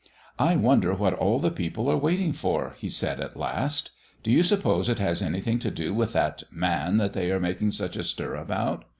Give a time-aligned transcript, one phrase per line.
[0.39, 3.91] "I wonder what all the people are waiting for?" he said, at last.
[4.23, 7.95] "Do you suppose it has anything to do with that Man they are making such
[7.95, 8.85] a stir about?"